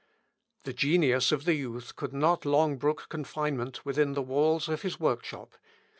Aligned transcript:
The 0.63 0.73
genius 0.73 1.31
of 1.31 1.45
the 1.45 1.53
youth 1.53 1.95
could 1.95 2.11
not 2.11 2.43
long 2.43 2.77
brook 2.77 3.05
confinement 3.07 3.85
within 3.85 4.13
the 4.13 4.23
walls 4.23 4.67
of 4.67 4.81
his 4.81 4.99
workshop. 4.99 5.53